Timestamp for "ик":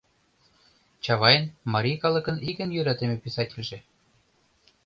2.49-2.57